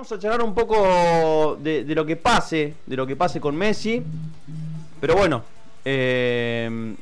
[0.00, 4.02] Vamos a charlar un poco de, lo que pase, de lo que pase con Messi.
[4.98, 5.44] Pero bueno,
[5.84, 6.96] eh,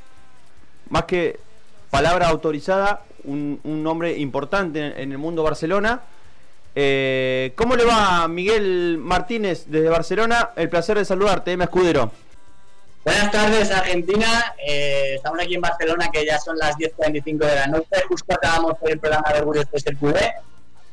[0.90, 1.38] más que
[1.90, 6.00] palabra autorizada, un, nombre importante en, el mundo Barcelona.
[6.74, 10.50] Eh, ¿Cómo le va Miguel Martínez desde Barcelona?
[10.56, 12.10] El placer de saludarte, Emma Escudero.
[13.04, 14.56] Buenas tardes, Argentina.
[14.66, 18.02] Eh, estamos aquí en Barcelona, que ya son las 10.45 de la noche.
[18.08, 19.96] Justo acabamos por el programa de Orgullo Express el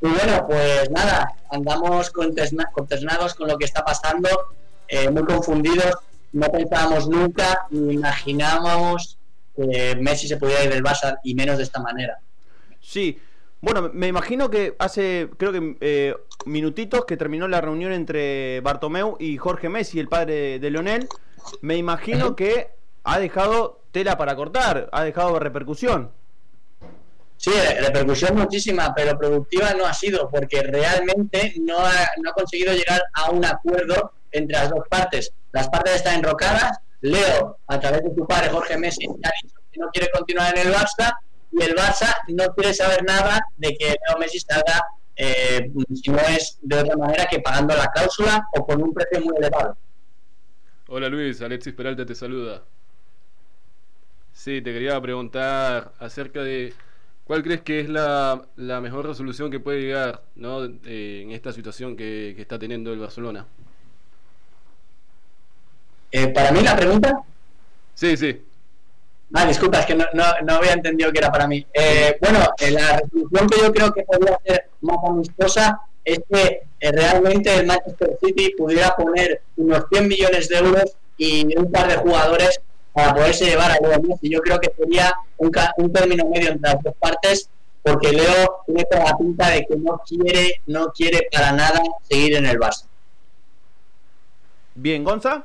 [0.07, 4.29] y bueno, pues nada, andamos conternados con lo que está pasando,
[4.87, 5.95] eh, muy confundidos.
[6.31, 9.17] No pensábamos nunca ni imaginábamos
[9.55, 12.19] que Messi se pudiera ir del Barça y menos de esta manera.
[12.81, 13.17] Sí,
[13.61, 16.15] bueno, me imagino que hace, creo que eh,
[16.45, 21.07] minutitos que terminó la reunión entre Bartomeu y Jorge Messi, el padre de Leonel.
[21.61, 22.69] Me imagino que
[23.03, 26.11] ha dejado tela para cortar, ha dejado repercusión.
[27.37, 32.73] Sí, repercusión muchísima, pero productiva no ha sido, porque realmente no ha, no ha conseguido
[32.73, 35.31] llegar a un acuerdo entre las dos partes.
[35.51, 36.79] Las partes están enrocadas.
[37.01, 41.13] Leo, a través de su padre Jorge Messi, no quiere continuar en el Barça
[41.51, 44.81] y el Barça no quiere saber nada de que Leo Messi salga,
[45.15, 49.21] eh, si no es de otra manera que pagando la cláusula o con un precio
[49.21, 49.77] muy elevado.
[50.87, 52.63] Hola Luis, Alexis Peralta te saluda.
[54.33, 56.73] Sí, te quería preguntar acerca de
[57.25, 60.63] ¿Cuál crees que es la, mejor resolución que puede llegar ¿no?
[60.63, 63.47] Eh, en esta situación que, está teniendo el Barcelona?
[66.11, 67.23] Eh, ¿Para mí la pregunta?
[67.95, 68.45] Sí, sí.
[69.33, 71.65] Ah, disculpa, es que no, no, había entendido que era para mí.
[71.73, 72.39] Eh, bueno,
[72.71, 78.19] la resolución que yo creo que podría ser más amistosa es que realmente el Manchester
[78.23, 82.61] City pudiera poner unos 100 millones de euros y un par de jugadores
[82.95, 84.29] para poderse llevar a Leo Messi.
[84.29, 87.49] Yo creo que sería un, un término medio entre las dos partes,
[87.83, 92.35] porque Leo tiene toda la pinta de que no quiere, no quiere para nada seguir
[92.35, 92.85] en el Barça.
[94.75, 95.43] Bien, Gonza.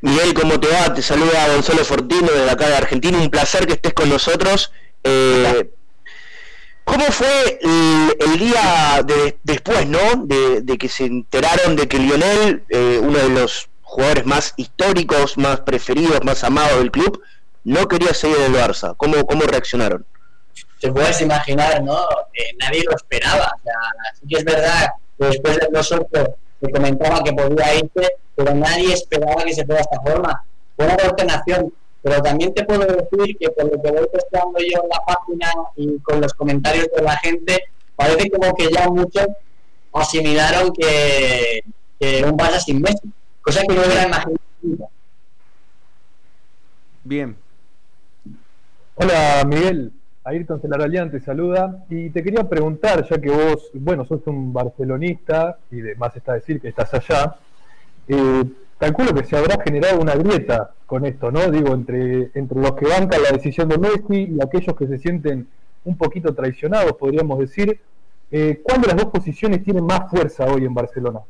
[0.00, 0.94] Miguel, ¿cómo te va?
[0.94, 3.18] Te saluda Gonzalo Fortino desde acá de Argentina.
[3.18, 4.72] Un placer que estés con nosotros.
[5.04, 5.70] Eh,
[6.84, 9.04] ¿Cómo fue el, día
[9.44, 10.24] después, no?
[10.24, 15.60] De, que se enteraron de que Lionel, eh, uno de los jugadores más históricos, más
[15.60, 17.20] preferidos, más amados del club,
[17.64, 18.94] no quería seguir en el Barça.
[18.96, 20.06] ¿Cómo, cómo reaccionaron?
[20.80, 21.98] Te puedes imaginar, ¿no?
[22.60, 23.52] nadie lo esperaba.
[23.56, 23.74] O sea,
[24.20, 26.28] sí que es verdad que después de los otros
[26.60, 30.44] se comentaba que podía irse, pero nadie esperaba que se fuera de esta forma.
[30.76, 31.72] Fue una ordenación.
[32.02, 35.52] Pero también te puedo decir que por lo que voy testeando yo en la página
[35.76, 37.64] y con los comentarios de la gente,
[37.94, 39.26] parece como que ya muchos
[39.92, 41.62] asimilaron que,
[41.98, 43.12] que un Barça sin Messi
[43.42, 44.90] cosa que no hubiera imaginado.
[47.04, 47.36] Bien.
[48.94, 49.92] Hola Miguel,
[50.24, 55.58] Ayrton Celaralian te saluda y te quería preguntar, ya que vos, bueno, sos un barcelonista
[55.70, 57.36] y además está decir que estás allá,
[58.06, 58.44] eh,
[58.78, 61.50] calculo que se habrá generado una grieta con esto, ¿no?
[61.50, 65.48] Digo, entre, entre los que bancan la decisión de Messi y aquellos que se sienten
[65.84, 67.80] un poquito traicionados, podríamos decir.
[68.32, 71.20] Eh, ¿Cuál de las dos posiciones tiene más fuerza hoy en Barcelona?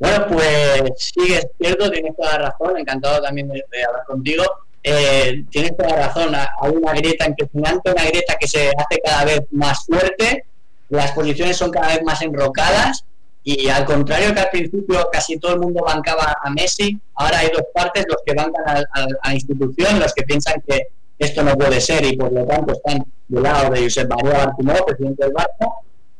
[0.00, 4.42] Bueno, pues sí, es cierto, tienes toda la razón, encantado también de, hablar contigo.
[4.82, 9.26] Eh, tienes toda la razón, hay una grieta impresionante, una grieta que se hace cada
[9.26, 10.46] vez más fuerte,
[10.88, 13.04] las posiciones son cada vez más enrocadas
[13.44, 17.48] y al contrario que al principio casi todo el mundo bancaba a Messi, ahora hay
[17.48, 20.88] dos partes, los que bancan a, la institución, los que piensan que
[21.18, 24.86] esto no puede ser y por lo tanto están del lado de Josep María Bartomeu,
[24.86, 25.68] presidente del Barça,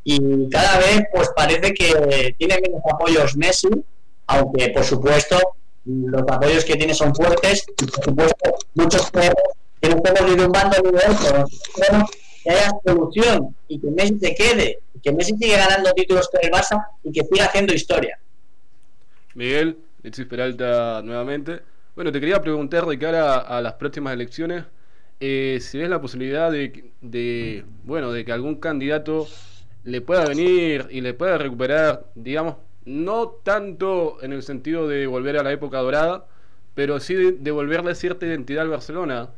[0.05, 3.69] y cada vez pues parece que tiene menos apoyos Messi,
[4.27, 5.39] aunque por supuesto
[5.85, 9.35] los apoyos que tiene son fuertes y por supuesto muchos juegos
[9.81, 11.47] que no estamos ni de un bando de otro,
[12.45, 16.51] que haya solución y que Messi se quede, que Messi siga ganando títulos con el
[16.51, 18.19] Barça y que siga haciendo historia.
[19.35, 21.61] Miguel, Alexis Peralta nuevamente.
[21.95, 24.65] Bueno, te quería preguntar de cara a las próximas elecciones,
[25.19, 29.29] eh, si ves la posibilidad de, de, bueno, de que algún candidato
[29.85, 35.39] le pueda venir y le pueda recuperar, digamos, no tanto en el sentido de volver
[35.39, 36.27] a la época dorada,
[36.75, 39.31] pero sí de devolverle cierta identidad al Barcelona.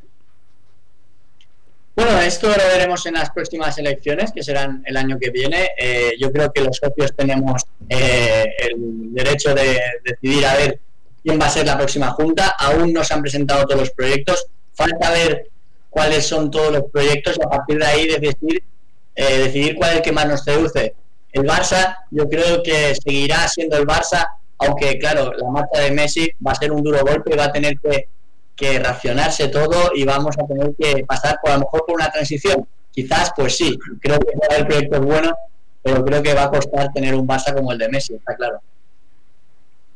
[1.95, 5.71] Bueno, esto lo veremos en las próximas elecciones, que serán el año que viene.
[5.79, 10.81] Eh, yo creo que los socios tenemos eh, el derecho de decidir a ver
[11.23, 12.55] quién va a ser la próxima junta.
[12.59, 14.47] Aún no se han presentado todos los proyectos.
[14.73, 15.49] Falta ver
[15.91, 18.65] cuáles son todos los proyectos y a partir de ahí decidir
[19.15, 20.95] eh, decidir cuál es el que más nos seduce.
[21.33, 24.27] El Barça, yo creo que seguirá siendo el Barça,
[24.59, 27.79] aunque claro, la marcha de Messi va a ser un duro golpe, va a tener
[27.79, 28.09] que,
[28.55, 32.11] que racionarse todo y vamos a tener que pasar por a lo mejor por una
[32.11, 32.67] transición.
[32.91, 35.35] Quizás, pues sí, creo que el proyecto es bueno,
[35.83, 38.61] pero creo que va a costar tener un Barça como el de Messi, está claro.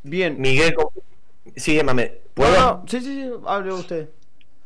[0.03, 0.41] Bien.
[0.41, 0.75] Miguel,
[1.57, 2.19] sí, mame.
[2.33, 2.85] ¿Puedo?
[2.87, 4.09] Sí, sí, sí, hable usted.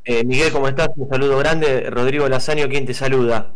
[0.05, 0.91] Eh, Miguel, ¿cómo estás?
[0.97, 1.89] Un saludo grande.
[1.89, 3.53] Rodrigo Lazaño, quien te saluda.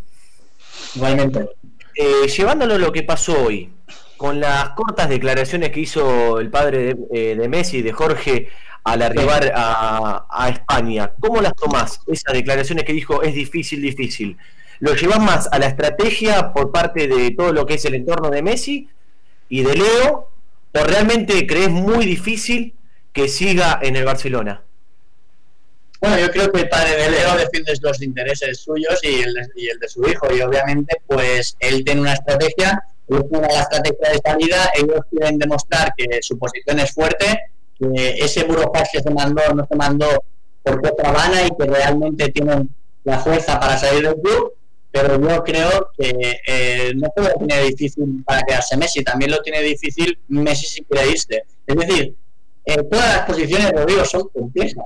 [0.95, 1.49] Igualmente.
[1.95, 3.73] Eh, llevándolo a lo que pasó hoy,
[4.17, 8.49] con las cortas declaraciones que hizo el padre de, eh, de Messi, de Jorge,
[8.85, 12.01] al arribar a, a, España, ¿cómo las tomás?
[12.07, 14.37] Esas declaraciones que dijo es difícil, difícil.
[14.81, 18.29] ¿Lo llevas más a la estrategia por parte de todo lo que es el entorno
[18.29, 18.89] de Messi
[19.49, 20.29] y de Leo?
[20.73, 22.75] ¿O realmente crees muy difícil
[23.13, 24.64] que siga en el Barcelona?
[26.05, 29.49] Bueno, yo creo que el padre de Leo defiende los intereses suyos y el, de,
[29.57, 30.27] y el de su hijo.
[30.37, 35.39] Y obviamente, pues él tiene una estrategia, él tiene la estrategia de salida, ellos quieren
[35.39, 37.25] demostrar que su posición es fuerte,
[37.79, 40.25] que ese burofax que se mandó no se mandó
[40.63, 42.69] por Copacabana y que realmente tienen
[43.05, 44.53] la fuerza para salir del club.
[44.93, 49.41] Pero yo creo que eh, no solo lo tiene difícil para quedarse Messi, también lo
[49.41, 51.45] tiene difícil Messi si quiere irse.
[51.67, 52.15] Es decir,
[52.67, 54.85] eh, todas las posiciones, de Rodrigo, son complejas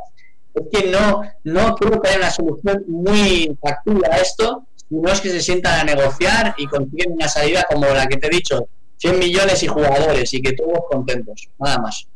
[0.60, 5.20] es que no, no creo que haya una solución muy factible a esto, no es
[5.20, 8.68] que se sientan a negociar y consiguen una salida como la que te he dicho,
[8.96, 12.06] 100 millones y jugadores y que todos contentos, nada más.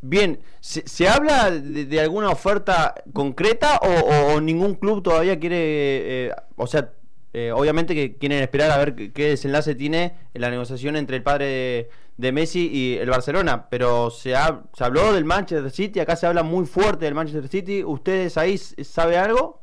[0.00, 6.32] Bien, ¿se, se habla de, alguna oferta concreta o, o, ningún club todavía quiere, eh,
[6.56, 6.92] o sea,
[7.32, 11.22] eh, obviamente que quieren esperar a ver qué, desenlace tiene en la negociación entre el
[11.22, 16.00] padre de, de Messi y el Barcelona, pero se, ha, se habló del Manchester City,
[16.00, 19.60] acá se habla muy fuerte del Manchester City, ¿ustedes ahí sabe algo?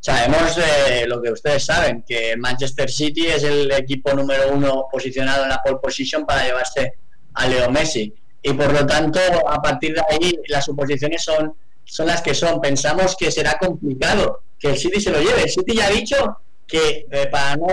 [0.00, 5.42] Sabemos eh, lo que ustedes saben, que Manchester City es el equipo número uno posicionado
[5.42, 6.94] en la pole position para llevarse
[7.34, 8.14] a Leo Messi.
[8.42, 11.54] Y por lo tanto, a partir de ahí, las suposiciones son,
[11.84, 12.62] son las que son.
[12.62, 15.42] Pensamos que será complicado que el City se lo lleve.
[15.42, 16.36] El City ya ha dicho
[16.66, 17.66] que eh, para no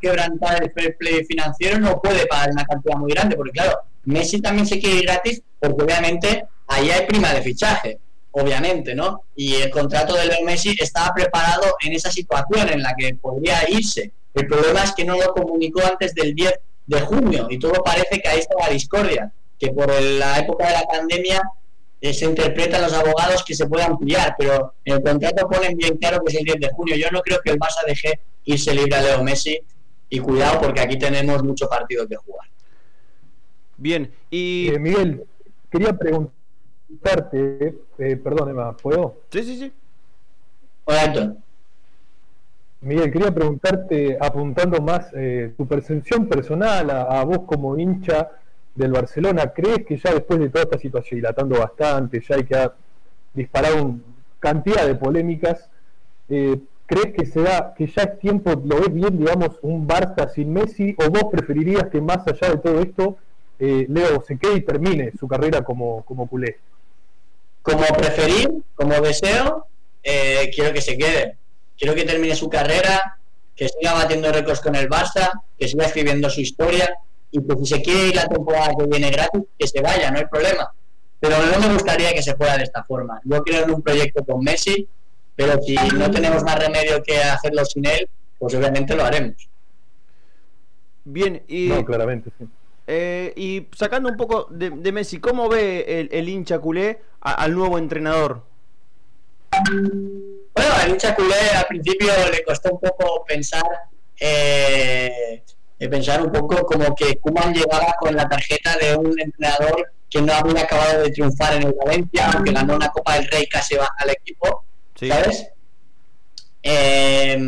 [0.00, 4.42] quebrantar el fair play financiero no puede pagar una cantidad muy grande, porque claro, Messi
[4.42, 7.98] también se quiere ir gratis, porque obviamente ahí hay prima de fichaje,
[8.32, 9.22] obviamente, ¿no?
[9.34, 13.68] Y el contrato de Leo Messi estaba preparado en esa situación en la que podría
[13.70, 14.12] irse.
[14.34, 16.52] El problema es que no lo comunicó antes del 10
[16.86, 20.72] de junio y todo parece que ahí está la discordia, que por la época de
[20.72, 21.42] la pandemia
[22.12, 26.22] se interpretan los abogados que se puede ampliar, pero en el contrato ponen bien claro
[26.22, 26.96] que es el 10 de junio.
[26.96, 29.58] Yo no creo que el Barça deje irse libre a Leo Messi
[30.10, 32.46] y cuidado porque aquí tenemos mucho partido que jugar.
[33.76, 34.68] Bien, y...
[34.68, 35.24] Eh, Miguel,
[35.70, 39.22] quería preguntarte, eh, perdón Emma, ¿puedo?
[39.30, 39.72] Sí, sí, sí.
[40.84, 41.36] Hola, Héctor.
[42.82, 48.30] Miguel, quería preguntarte, apuntando más eh, tu percepción personal a, a, vos como hincha
[48.74, 52.56] del Barcelona, ¿crees que ya después de toda esta situación, dilatando bastante, ya hay que
[52.56, 52.72] ha
[53.32, 53.96] disparado
[54.40, 55.68] cantidad de polémicas,
[56.28, 60.28] eh, ¿crees que se da, que ya es tiempo, lo ves bien, digamos, un Barça
[60.32, 63.16] sin Messi, o vos preferirías que más allá de todo esto,
[63.58, 66.58] eh, Leo se quede y termine su carrera como, como culé?
[67.62, 69.66] Como preferir, como deseo,
[70.02, 71.36] eh, quiero que se quede.
[71.78, 73.18] Quiero que termine su carrera,
[73.56, 76.98] que siga batiendo récords con el Barça, que siga escribiendo su historia,
[77.34, 80.18] y que si se quiere ir la temporada que viene gratis, que se vaya, no
[80.18, 80.72] hay problema.
[81.18, 83.20] Pero no me gustaría que se fuera de esta forma.
[83.24, 84.88] Yo creo en un proyecto con Messi,
[85.34, 88.08] pero si no tenemos más remedio que hacerlo sin él,
[88.38, 89.48] pues obviamente lo haremos.
[91.04, 91.68] Bien, y.
[91.68, 92.46] No, claramente, sí.
[92.86, 97.32] Eh, y sacando un poco de, de Messi, ¿cómo ve el, el hincha culé a,
[97.32, 98.42] al nuevo entrenador?
[99.70, 103.64] Bueno, al hincha culé al principio le costó un poco pensar,
[104.20, 105.42] eh,
[105.78, 110.32] pensar un poco como que Kuman llegaba con la tarjeta de un entrenador que no
[110.32, 113.94] había acabado de triunfar en el Valencia, aunque ganó una Copa del Rey casi baja
[113.98, 114.64] al equipo,
[114.94, 115.08] sí.
[115.08, 115.48] ¿sabes?
[116.62, 117.38] Eh,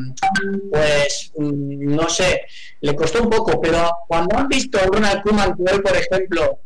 [0.70, 2.42] pues no sé,
[2.80, 6.58] le costó un poco, pero cuando han visto a Ronald Koeman que hoy, por ejemplo,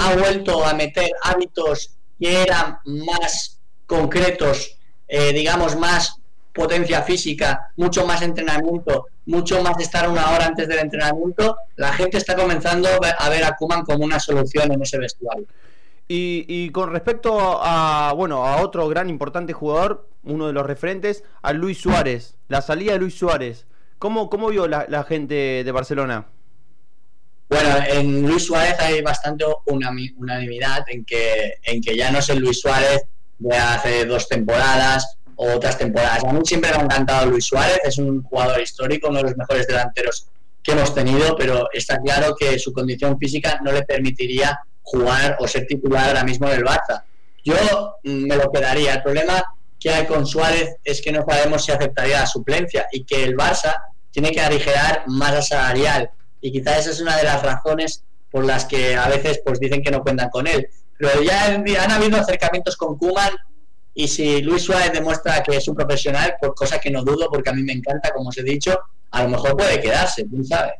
[0.00, 6.16] ha vuelto a meter hábitos que eran más concretos, eh, digamos, más
[6.52, 12.18] potencia física, mucho más entrenamiento, mucho más estar una hora antes del entrenamiento, la gente
[12.18, 12.88] está comenzando
[13.18, 15.46] a ver a Kuman como una solución en ese vestuario.
[16.08, 21.24] Y, y, con respecto a bueno a otro gran importante jugador, uno de los referentes,
[21.40, 23.66] a Luis Suárez, la salida de Luis Suárez,
[23.98, 26.26] ¿cómo, cómo vio la, la gente de Barcelona?
[27.48, 32.38] Bueno, en Luis Suárez hay bastante unanimidad en que, en que ya no es el
[32.38, 33.02] Luis Suárez
[33.38, 36.24] de hace dos temporadas o otras temporadas.
[36.24, 39.36] A mí siempre me ha encantado Luis Suárez, es un jugador histórico, uno de los
[39.36, 40.26] mejores delanteros
[40.62, 45.48] que hemos tenido, pero está claro que su condición física no le permitiría jugar o
[45.48, 47.02] ser titular ahora mismo en el Barça.
[47.44, 47.54] Yo
[48.04, 48.94] me lo quedaría.
[48.94, 49.42] El problema
[49.78, 53.36] que hay con Suárez es que no sabemos si aceptaría la suplencia y que el
[53.36, 53.74] Barça
[54.12, 56.10] tiene que aligerar masa salarial.
[56.40, 59.82] Y quizás esa es una de las razones por las que a veces pues dicen
[59.82, 60.68] que no cuentan con él.
[60.98, 63.32] Pero ya han habido acercamientos con Kuman
[63.94, 67.50] y si Luis Suárez demuestra que es un profesional, por cosa que no dudo, porque
[67.50, 68.78] a mí me encanta, como os he dicho,
[69.10, 70.72] a lo mejor puede quedarse, quién sabe.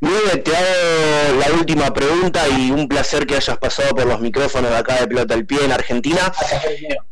[0.00, 4.72] Bien, te hago la última pregunta y un placer que hayas pasado por los micrófonos
[4.72, 6.32] de acá de Pelota al Pie en Argentina.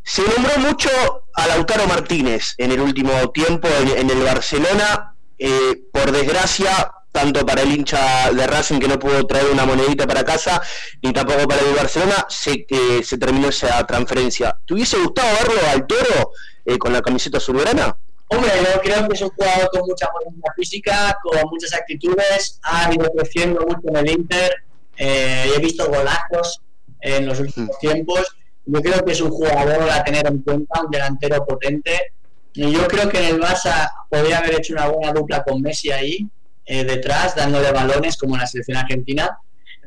[0.03, 0.91] Se nombró mucho
[1.35, 5.15] a Lautaro Martínez en el último tiempo en, el Barcelona.
[5.39, 10.07] Eh, por desgracia, tanto para el hincha de Racing que no pudo traer una monedita
[10.07, 10.63] para casa,
[11.03, 14.57] ni tampoco para el Barcelona, se, que se terminó esa transferencia.
[14.67, 16.33] ¿Te hubiese gustado verlo al toro
[16.65, 17.97] eh, con la camiseta azulgrana?
[18.29, 22.93] Hombre, yo creo que es un jugador con mucha potencia física, con muchas actitudes, ha
[22.95, 24.53] ido creciendo mucho en el Inter,
[24.97, 26.61] eh, he visto golazos
[27.01, 27.81] en los últimos mm.
[27.81, 28.37] tiempos,
[28.67, 32.13] yo creo que es un jugador a tener en cuenta, un delantero potente,
[32.53, 35.91] y yo creo que en el Barça podría haber hecho una buena dupla con Messi
[35.91, 36.29] ahí,
[36.67, 39.39] eh, detrás, dándole balones como la selección argentina,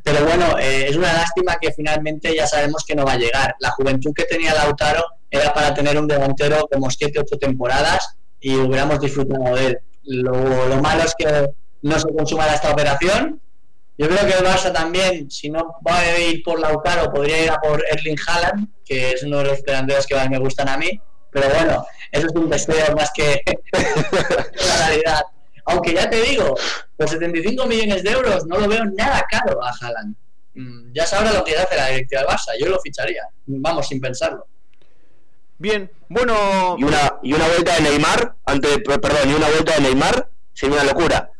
[0.04, 3.56] pero bueno, eh, es una lástima que finalmente ya sabemos que no va a llegar.
[3.60, 9.00] La juventud que tenía Lautaro era para tener un delantero como 7-8 temporadas y hubiéramos
[9.00, 9.80] disfrutado de él.
[10.04, 10.34] Lo,
[10.82, 11.50] malo es que
[11.84, 13.40] no se consuma esta operación.
[13.98, 17.50] Yo creo que el Barça también, si no va a ir por Lautaro, podría ir
[17.50, 20.78] a por Erling Haaland, que es uno de los delanteros que más me gustan a
[20.78, 21.00] mí.
[21.32, 25.22] Pero bueno, eso es un deseo más que la realidad.
[25.66, 26.56] Aunque ya te digo,
[26.98, 30.16] por 75 millones de euros no lo veo nada caro a Haaland.
[30.56, 34.00] Mm, ya sabrá lo que hace la directiva del Barça, yo lo ficharía, vamos, sin
[34.00, 34.48] pensarlo.
[35.58, 36.76] Bien, bueno.
[36.78, 40.82] Y una, y una vuelta de Neymar, antes, perdón, y una vuelta de Neymar sería
[40.82, 41.32] una locura.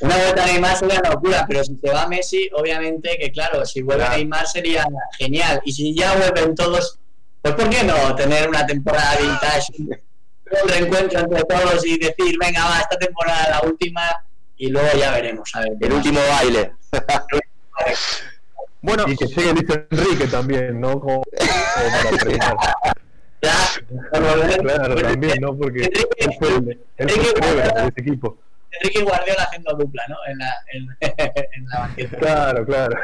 [0.00, 3.66] Una vuelta de Neymar sería una locura, pero si se va Messi, obviamente que claro,
[3.66, 4.86] si vuelve Neymar sería
[5.18, 5.60] genial.
[5.64, 6.98] Y si ya vuelven todos,
[7.42, 9.72] pues ¿por qué no tener una temporada vintage?
[10.50, 14.02] Un reencuentro entre todos y decir, venga, va, esta temporada la última
[14.56, 15.54] y luego ya veremos.
[15.54, 16.72] A ver, el último baile.
[18.82, 20.98] bueno, y que llegue Luis Enrique también, ¿no?
[21.00, 21.22] Como,
[24.10, 25.56] para Claro, también, ¿no?
[25.56, 28.38] Porque Enrique, él fue el, ese equipo.
[28.70, 30.16] Enrique Guardiola haciendo dupla, ¿no?
[30.26, 30.88] En la, en,
[31.52, 32.18] en la banqueta.
[32.18, 32.96] Claro, claro.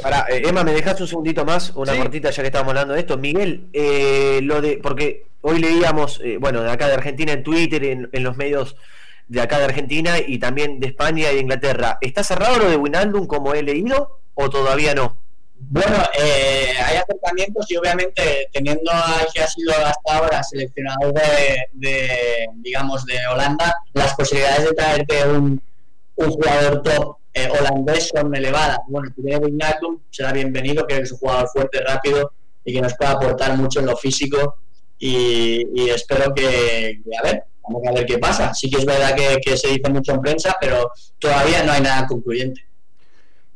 [0.00, 1.70] Para, eh, Emma, ¿me dejas un segundito más?
[1.70, 3.18] Una cortita ya que estamos hablando de esto.
[3.18, 4.78] Miguel, eh, lo de.
[4.82, 8.76] Porque hoy leíamos, eh, bueno, de acá de Argentina en Twitter, en, en, los medios
[9.28, 11.98] de acá de Argentina y también de España y Inglaterra.
[12.00, 15.16] ¿Está cerrado lo de Winaldum como he leído o todavía no?
[15.62, 22.48] Bueno, eh, hay acercamientos y obviamente teniendo al que ha sido hasta ahora seleccionado de,
[22.56, 25.62] digamos, de Holanda, las posibilidades de traerte un,
[26.16, 28.80] un jugador top eh, holandés son elevadas.
[28.88, 32.32] Bueno, si viene Wijnaldum será bienvenido, que es un jugador fuerte, rápido
[32.64, 34.56] y que nos pueda aportar mucho en lo físico
[35.00, 38.52] y, espero que, a ver, vamos a ver qué pasa.
[38.54, 41.80] Sí que es verdad que, que se dice mucho en prensa, pero todavía no hay
[41.80, 42.62] nada concluyente.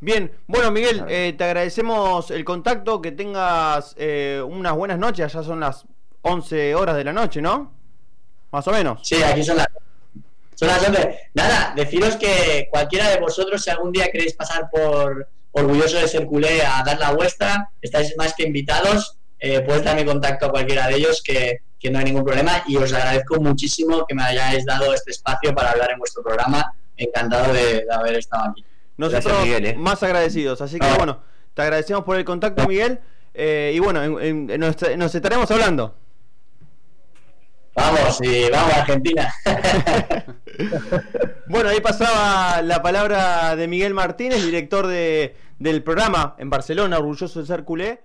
[0.00, 5.42] Bien, bueno Miguel, eh, te agradecemos el contacto, que tengas eh, unas buenas noches, ya
[5.42, 5.86] son las
[6.22, 7.72] 11 horas de la noche, ¿no?
[8.50, 9.00] Más o menos.
[9.02, 9.68] Sí, aquí son las,
[10.54, 11.30] son las 11.
[11.34, 16.26] Nada, deciros que cualquiera de vosotros, si algún día queréis pasar por Orgulloso de Ser
[16.26, 20.88] Culé a dar la vuestra, estáis más que invitados, eh, puedes darme contacto a cualquiera
[20.88, 24.64] de ellos que, que no hay ningún problema y os agradezco muchísimo que me hayáis
[24.64, 26.72] dado este espacio para hablar en vuestro programa.
[26.96, 28.64] Encantado de haber estado aquí.
[28.96, 29.74] Nosotros ¿eh?
[29.76, 30.62] más agradecidos.
[30.62, 30.94] Así que ah.
[30.96, 31.20] bueno,
[31.52, 33.00] te agradecemos por el contacto, Miguel.
[33.34, 35.94] Eh, y bueno, nos, estaremos hablando.
[37.74, 39.34] Vamos, y vamos a Argentina.
[41.48, 47.40] bueno, ahí pasaba la palabra de Miguel Martínez, director de, del programa en Barcelona, orgulloso
[47.40, 48.04] de ser culé.